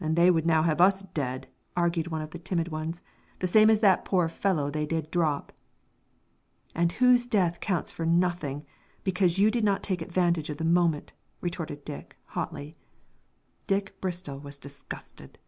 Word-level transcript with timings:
"And 0.00 0.16
they 0.16 0.30
would 0.30 0.44
now 0.44 0.64
have 0.64 0.82
us 0.82 1.00
dead," 1.00 1.48
argued 1.74 2.08
one 2.08 2.20
of 2.20 2.28
the 2.32 2.38
timid 2.38 2.68
ones, 2.68 3.00
"the 3.38 3.46
same 3.46 3.70
as 3.70 3.80
that 3.80 4.04
poor 4.04 4.28
fellow 4.28 4.70
they 4.70 4.84
did 4.84 5.10
drop." 5.10 5.50
"And 6.74 6.92
whose 6.92 7.26
death 7.26 7.58
counts 7.58 7.90
for 7.90 8.04
nothing, 8.04 8.66
because 9.02 9.38
you 9.38 9.50
did 9.50 9.64
not 9.64 9.82
take 9.82 10.02
advantage 10.02 10.50
of 10.50 10.58
the 10.58 10.64
moment," 10.66 11.14
retorted 11.40 11.86
Dick, 11.86 12.18
hotly. 12.26 12.76
Dick 13.66 13.98
Bristol 13.98 14.38
was 14.40 14.58
disgusted. 14.58 15.38